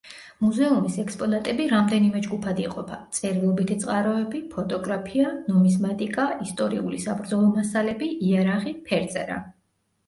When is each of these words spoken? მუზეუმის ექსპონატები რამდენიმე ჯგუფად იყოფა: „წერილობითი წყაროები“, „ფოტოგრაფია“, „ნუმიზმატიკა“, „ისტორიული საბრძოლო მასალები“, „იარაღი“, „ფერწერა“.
მუზეუმის 0.43 0.95
ექსპონატები 1.01 1.67
რამდენიმე 1.73 2.21
ჯგუფად 2.27 2.61
იყოფა: 2.63 2.97
„წერილობითი 3.19 3.77
წყაროები“, 3.85 4.43
„ფოტოგრაფია“, 4.55 5.35
„ნუმიზმატიკა“, 5.53 6.27
„ისტორიული 6.49 7.05
საბრძოლო 7.07 7.55
მასალები“, 7.61 8.11
„იარაღი“, 8.33 8.77
„ფერწერა“. 8.91 9.41